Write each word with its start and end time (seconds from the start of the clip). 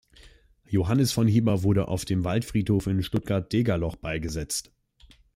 Johannes 0.65 1.11
von 1.11 1.27
Hieber 1.27 1.61
wurde 1.61 1.87
auf 1.87 2.05
dem 2.05 2.23
Waldfriedhof 2.23 2.87
in 2.87 3.03
Stuttgart-Degerloch 3.03 3.97
beigesetzt. 3.97 4.71